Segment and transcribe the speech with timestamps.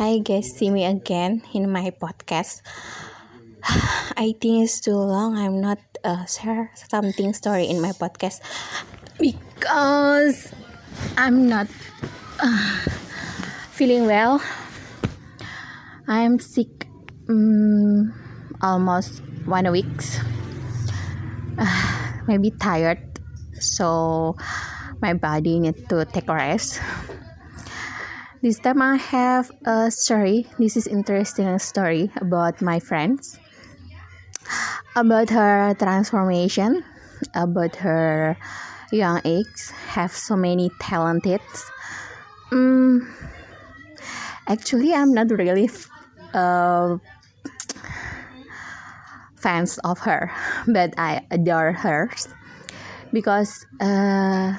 [0.00, 2.64] Hi guys, see me again in my podcast.
[4.16, 5.36] I think it's too long.
[5.36, 8.40] I'm not uh, share something story in my podcast
[9.20, 10.56] because
[11.20, 11.68] I'm not
[12.40, 12.80] uh,
[13.76, 14.40] feeling well.
[16.08, 16.88] I'm sick
[17.28, 18.16] um,
[18.64, 20.00] almost one week.
[21.60, 21.68] Uh,
[22.26, 23.04] maybe tired,
[23.60, 24.32] so
[25.04, 26.80] my body need to take a rest.
[28.42, 30.48] This time I have a story.
[30.56, 33.38] This is interesting story about my friends,
[34.96, 36.82] about her transformation,
[37.34, 38.38] about her
[38.92, 41.44] young age, have so many talented.
[42.50, 43.12] Um,
[44.48, 45.68] actually, I'm not really
[46.32, 46.96] uh,
[49.36, 50.32] fans of her,
[50.66, 52.08] but I adore her
[53.12, 54.56] because uh,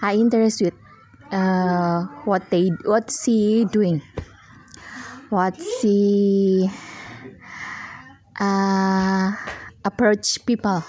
[0.00, 0.72] I interested
[1.32, 4.02] uh, what they what she doing?
[5.30, 6.68] What she
[8.38, 9.32] uh,
[9.84, 10.84] approach people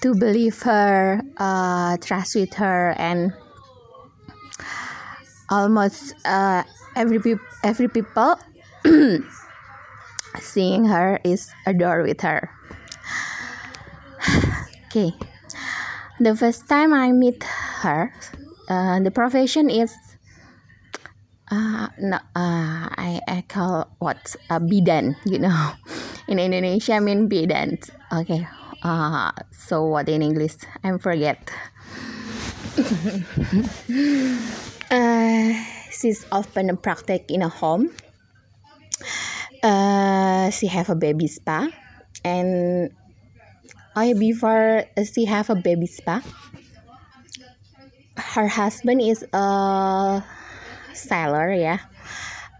[0.00, 3.32] to believe her uh, trust with her and
[5.50, 6.64] almost uh,
[6.96, 8.40] every pe- every people
[10.40, 12.50] seeing her is adore with her.
[14.86, 15.12] Okay.
[16.20, 17.44] The first time i meet
[17.84, 18.08] her
[18.68, 19.94] uh, the profession is
[21.50, 25.72] uh, no, uh, I, I call what a bidan, you know.
[26.28, 27.78] In Indonesia, I mean bidan.
[28.10, 28.46] Okay.
[28.82, 30.58] Uh, so what in English?
[30.82, 31.38] I forget.
[34.90, 35.48] uh,
[35.90, 37.94] she's often practice in a home.
[39.62, 41.70] Uh, she have a baby spa,
[42.24, 42.90] and
[43.94, 46.22] I before she have a baby spa
[48.16, 50.24] her husband is a
[50.92, 51.78] sailor yeah.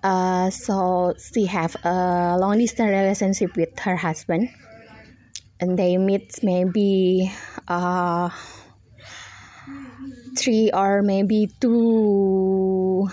[0.02, 4.50] Uh, so she have a long distance relationship with her husband.
[5.58, 7.32] And they meet maybe
[7.66, 8.28] uh,
[10.36, 13.08] three or maybe two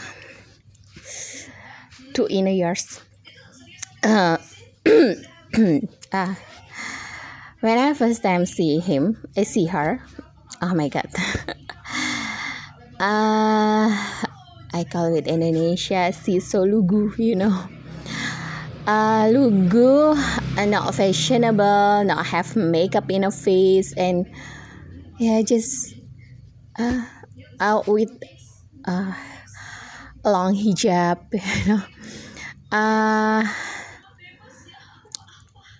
[2.13, 3.01] two in a years.
[4.03, 4.37] Uh,
[6.11, 6.35] uh,
[7.63, 10.03] when I first time see him I see her
[10.61, 11.07] oh my god
[13.03, 13.91] uh,
[14.71, 17.51] I call it Indonesia so lugu, you know.
[18.87, 24.27] Uh, lugu, uh, not fashionable, not have makeup in a face, and
[25.19, 25.95] yeah, just
[26.79, 27.03] uh,
[27.59, 28.11] out with
[28.87, 29.11] uh,
[30.23, 31.83] long hijab, you know.
[32.71, 33.43] Uh,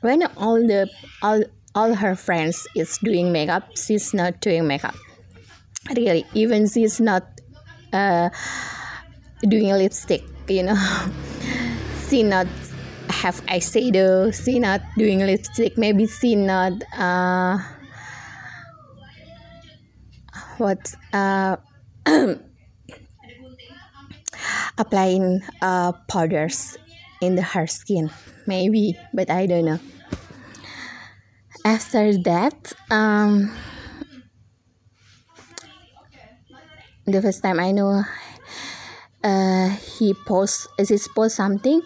[0.01, 0.87] when all the
[1.23, 1.43] all
[1.75, 4.95] all her friends is doing makeup, she's not doing makeup
[5.95, 7.23] really even she's not
[7.91, 8.29] uh,
[9.47, 10.75] doing lipstick you know.
[12.09, 12.45] She not
[13.09, 17.57] have eyeshadow she not doing lipstick maybe she not uh,
[20.57, 21.55] what uh,
[24.77, 26.77] applying uh, powders
[27.21, 28.11] in the her skin
[28.45, 29.79] maybe but i don't know.
[31.65, 33.55] After that um,
[37.05, 38.03] the first time I know
[39.23, 41.81] uh, he post he post something?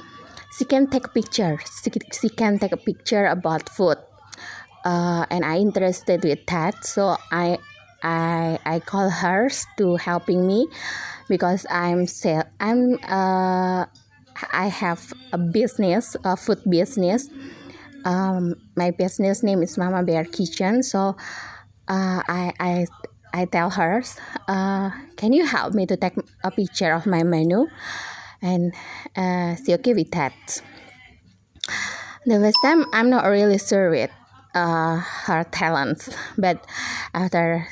[0.58, 1.60] She can take picture.
[1.84, 3.98] She, she can take a picture about food.
[4.86, 6.86] Uh, and I interested with that.
[6.86, 7.58] So I
[8.02, 10.68] I I call her to helping me
[11.30, 13.86] because I'm sell I'm uh,
[14.54, 17.30] I have a business a food business.
[18.06, 20.84] Um, my business name is Mama Bear Kitchen.
[20.84, 21.18] So
[21.88, 22.86] uh, I I
[23.34, 24.04] I tell her,
[24.48, 27.68] uh, "Can you help me to take a picture of my menu?"
[28.42, 28.74] And
[29.16, 30.34] uh, she okay with that.
[32.26, 34.12] The first time, I'm not really sure with
[34.54, 36.66] uh, her talents, but
[37.14, 37.68] after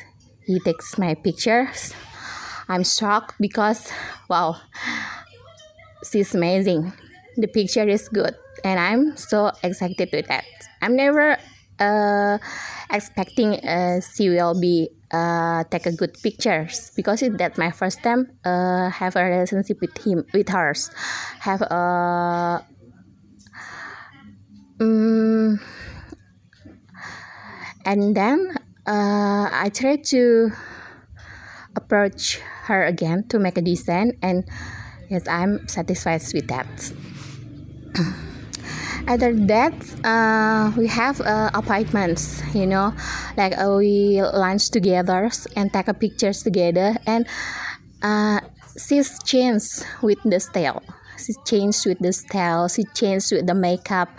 [0.45, 1.93] he takes my pictures,
[2.67, 3.91] I'm shocked because
[4.29, 4.57] wow,
[6.09, 6.93] she's amazing.
[7.37, 10.45] The picture is good, and I'm so excited with that.
[10.81, 11.37] I'm never
[11.79, 12.37] uh,
[12.91, 16.91] expecting uh, she will be uh, take a good pictures.
[16.95, 20.89] Because it that my first time uh, have a relationship with him with hers.
[21.39, 22.65] Have a
[24.79, 25.59] um,
[27.85, 28.55] and then
[28.85, 30.51] uh, I try to
[31.75, 34.43] approach her again to make a design and
[35.09, 36.67] yes I'm satisfied with that
[39.07, 39.73] other that
[40.03, 42.93] uh, we have uh, appointments you know?
[43.37, 47.27] Like uh, we lunch together and take a pictures together and
[48.01, 48.39] uh,
[48.77, 50.83] she's changed with the style.
[51.17, 52.67] She changed with the style.
[52.67, 54.09] She changed with the makeup.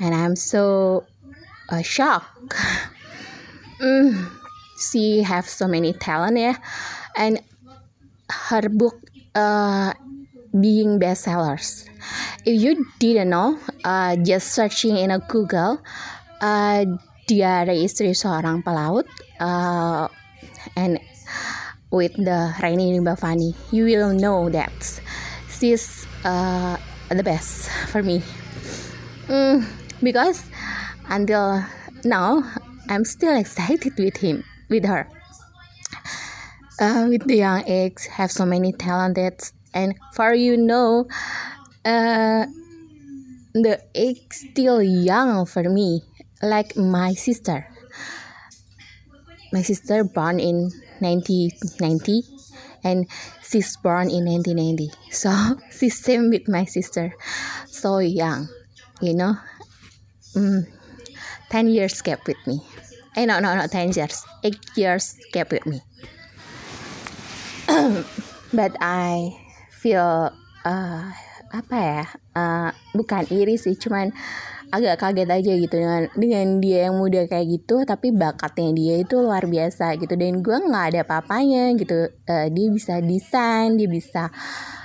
[0.00, 1.04] And i'm so
[1.68, 2.54] uh, shocked.
[3.80, 4.28] Mm,
[4.92, 6.56] she have so many talent yeah?
[7.16, 7.40] And
[8.28, 9.00] her book
[9.34, 9.94] uh,
[10.52, 11.88] being bestsellers
[12.44, 15.80] if you didn't know uh, just searching in a google
[16.40, 16.84] uh,
[17.28, 19.06] diary istri seorang pelaut
[19.40, 20.08] uh,
[20.76, 20.98] and
[21.90, 25.00] with the Reni Rimbafani, you will know that
[25.50, 26.76] she's uh,
[27.08, 28.22] the best for me.
[29.26, 29.66] Mm,
[30.02, 30.44] because
[31.08, 31.64] until
[32.04, 32.42] now,
[32.88, 35.08] I'm still excited with him, with her.
[36.80, 39.38] Uh, with the young eggs have so many talented,
[39.74, 41.06] and for you know,
[41.84, 42.46] uh,
[43.54, 46.02] the age still young for me,
[46.42, 47.66] like my sister.
[49.52, 52.22] My sister born in 1990
[52.84, 53.06] and
[53.42, 55.30] she's born in 1990 so
[55.76, 57.12] she's same with my sister.
[57.66, 58.48] So young
[59.00, 59.34] you know?
[60.36, 60.68] Mm,
[61.50, 62.62] 10 years gap with me.
[63.16, 65.82] Eh no no no 10 years 8 years gap with me.
[68.52, 69.38] But I
[69.70, 70.30] feel
[70.64, 71.10] uh,
[71.50, 72.04] apa ya
[72.38, 74.14] uh, bukan iri sih cuman
[74.70, 79.18] agak kaget aja gitu dengan dengan dia yang muda kayak gitu tapi bakatnya dia itu
[79.18, 80.14] luar biasa gitu.
[80.14, 82.06] Dan gue nggak ada apa-apanya gitu.
[82.30, 84.30] Uh, dia bisa desain dia bisa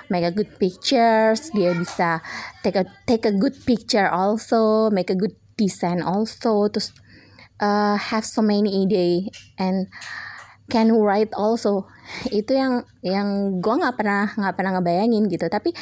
[0.10, 2.22] make a good pictures dia bisa
[2.62, 6.94] take a take a good picture also make a good design also terus
[7.62, 9.90] uh, have so many ide and
[10.70, 11.90] can write also.
[12.30, 15.46] Itu yang yang gue nggak pernah nggak pernah ngebayangin gitu.
[15.50, 15.74] Tapi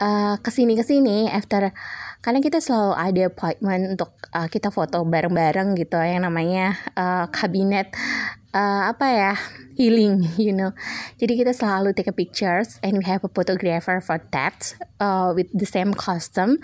[0.00, 1.72] uh, ke sini ke sini after
[2.24, 7.94] karena kita selalu ada appointment untuk uh, kita foto bareng-bareng gitu yang namanya uh, kabinet
[8.50, 9.32] uh, apa ya
[9.78, 10.74] healing you know.
[11.20, 15.46] Jadi kita selalu take a pictures and we have a photographer for that uh, with
[15.54, 16.58] the same costume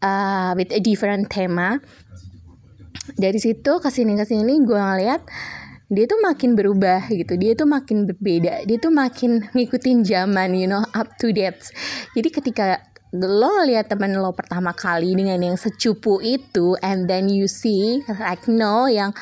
[0.00, 1.82] uh, with a different tema.
[3.18, 5.26] Dari situ ke sini ke sini gue ngeliat
[5.92, 7.36] dia tuh makin berubah gitu.
[7.36, 8.64] Dia tuh makin berbeda.
[8.64, 11.60] Dia tuh makin ngikutin zaman you know up to date.
[12.16, 12.80] Jadi ketika
[13.12, 18.48] lo lihat temen lo pertama kali dengan yang secupu itu and then you see like
[18.48, 19.12] no yang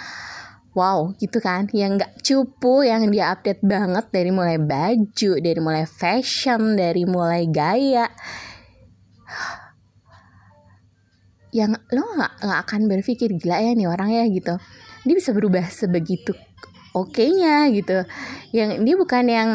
[0.70, 1.66] wow gitu kan.
[1.74, 7.50] Yang gak cupu yang dia update banget dari mulai baju dari mulai fashion dari mulai
[7.50, 8.06] gaya.
[11.50, 14.54] Yang lo gak, gak akan berpikir gila ya nih orang ya gitu
[15.04, 16.36] dia bisa berubah sebegitu
[16.94, 18.04] oke-nya gitu.
[18.50, 19.50] Yang dia bukan yang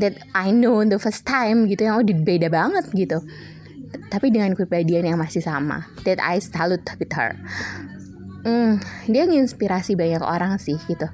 [0.00, 3.20] that I know the first time gitu yang udah beda banget gitu.
[4.10, 7.36] Tapi dengan kepribadian yang masih sama that I salute with her.
[8.40, 11.04] Hmm, dia nginspirasi banyak orang sih gitu.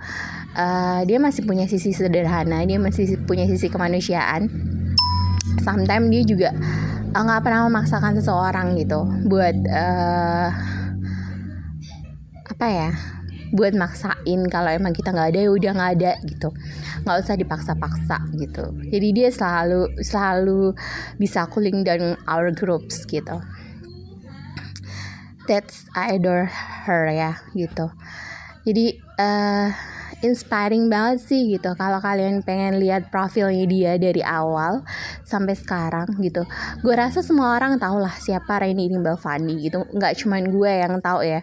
[0.56, 4.48] Uh, dia masih punya sisi sederhana dia masih punya sisi kemanusiaan.
[5.66, 6.50] Sometimes dia juga
[7.10, 10.48] eh, nggak uh, pernah memaksakan seseorang gitu buat uh,
[12.46, 12.90] apa ya
[13.54, 16.48] buat maksain kalau emang kita nggak ada ya udah nggak ada gitu.
[17.06, 18.64] Nggak usah dipaksa-paksa gitu.
[18.90, 20.74] Jadi dia selalu selalu
[21.20, 23.38] bisa cooling down our groups gitu.
[25.46, 26.50] That's I adore
[26.86, 27.86] her ya gitu.
[28.66, 29.70] Jadi uh,
[30.24, 31.72] inspiring banget sih gitu.
[31.76, 34.80] Kalau kalian pengen lihat profilnya dia dari awal
[35.26, 36.46] sampai sekarang gitu
[36.80, 39.84] gue rasa semua orang tau lah siapa Raini Iqbal Fandi gitu.
[39.92, 41.40] Nggak cuman gue yang tahu ya.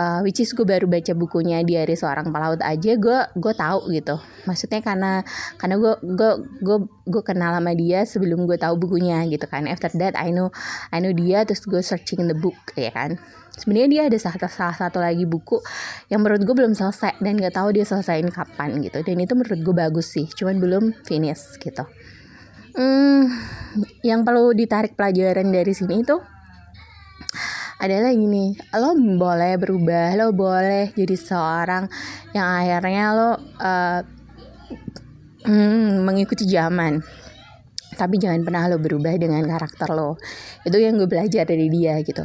[0.00, 4.16] Uh, which is gue baru baca bukunya Diari Seorang Pelaut aja gue gue tahu gitu.
[4.48, 5.24] Maksudnya karena
[5.60, 6.32] karena gue gue
[6.64, 6.78] gue
[7.10, 9.68] gue kenal sama dia sebelum gue tahu bukunya gitu kan.
[9.68, 10.52] After that I know
[10.94, 13.20] I know dia terus gue searching the book ya kan.
[13.60, 15.60] Sebenarnya dia ada salah, satu lagi buku
[16.08, 18.98] yang menurut gue belum selesai dan gak tahu dia selesaiin kapan gitu.
[19.06, 21.86] Dan itu menurut gue bagus sih cuman belum finish gitu.
[22.74, 23.30] Hmm,
[24.02, 26.18] yang perlu ditarik pelajaran dari sini itu
[27.80, 31.88] adalah gini lo boleh berubah lo boleh jadi seorang
[32.36, 34.00] yang akhirnya lo uh,
[35.48, 37.00] hmm, mengikuti zaman
[37.94, 40.14] tapi jangan pernah lo berubah dengan karakter lo.
[40.62, 42.22] Itu yang gue belajar dari dia gitu.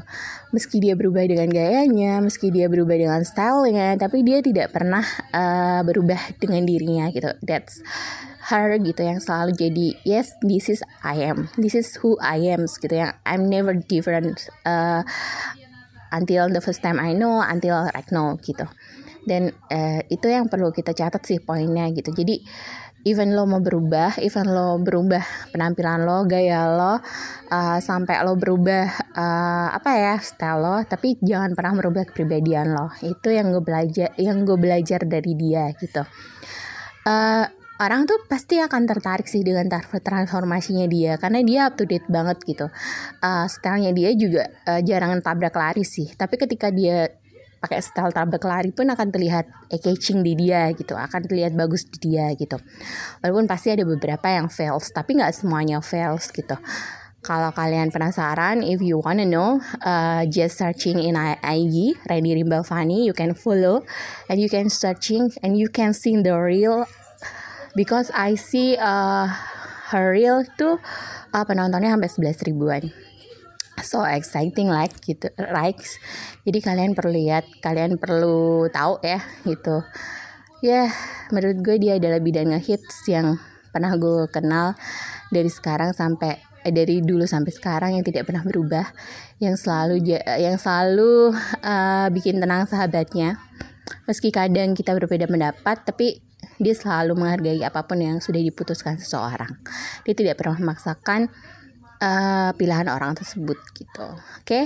[0.54, 5.04] Meski dia berubah dengan gayanya meski dia berubah dengan stylenya tapi dia tidak pernah
[5.34, 7.34] uh, berubah dengan dirinya gitu.
[7.42, 7.82] That's
[8.46, 11.50] her gitu yang selalu jadi yes this is I am.
[11.58, 15.02] This is who I am gitu yang I'm never different uh,
[16.14, 18.70] until the first time I know until right now gitu.
[19.26, 22.14] Dan uh, itu yang perlu kita catat sih poinnya gitu.
[22.14, 22.46] Jadi
[23.06, 25.22] even lo mau berubah, even lo berubah
[25.54, 26.98] penampilan lo, gaya lo,
[27.54, 32.90] uh, sampai lo berubah uh, apa ya style lo, tapi jangan pernah merubah kepribadian lo.
[33.06, 36.02] Itu yang gue belajar, yang gue belajar dari dia gitu.
[37.06, 37.46] Uh,
[37.78, 39.68] orang tuh pasti akan tertarik sih dengan
[40.02, 42.72] transformasinya dia karena dia up to date banget gitu
[43.20, 47.12] uh, stylenya dia juga uh, jarang tabrak lari sih tapi ketika dia
[47.66, 49.50] pakai style tabrak lari pun akan terlihat
[49.82, 52.62] catching di dia gitu akan terlihat bagus di dia gitu.
[53.26, 56.54] Walaupun pasti ada beberapa yang fails tapi nggak semuanya fails gitu.
[57.26, 63.02] Kalau kalian penasaran, if you wanna know, uh, just searching in IG, Randy Rimbal Fani,
[63.02, 63.82] you can follow
[64.30, 66.86] and you can searching and you can see the real
[67.74, 69.26] because I see uh,
[69.90, 70.78] her reel tuh
[71.34, 73.05] uh, penontonnya sampai 11 ribuan
[73.84, 76.00] so exciting like gitu likes.
[76.48, 79.84] Jadi kalian perlu lihat kalian perlu tahu ya gitu.
[80.64, 80.90] Ya yeah,
[81.34, 83.38] menurut gue dia adalah bidang hits yang
[83.76, 84.74] pernah gue kenal
[85.28, 88.88] dari sekarang sampai eh, dari dulu sampai sekarang yang tidak pernah berubah
[89.44, 90.00] yang selalu
[90.40, 93.38] yang selalu uh, bikin tenang sahabatnya.
[94.10, 96.24] Meski kadang kita berbeda pendapat tapi
[96.58, 99.60] dia selalu menghargai apa pun yang sudah diputuskan seseorang.
[100.08, 101.28] Dia tidak pernah memaksakan
[102.02, 104.08] uh, pilihan orang tersebut gitu.
[104.16, 104.66] Oke, okay?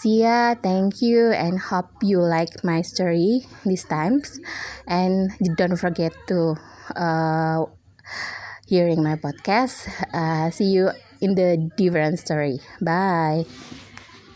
[0.00, 0.54] see ya.
[0.54, 4.38] Thank you and hope you like my story this times.
[4.86, 6.54] And don't forget to
[6.94, 7.66] uh,
[8.66, 9.88] hearing my podcast.
[10.12, 10.90] Uh, see you
[11.20, 12.60] in the different story.
[12.80, 13.46] Bye.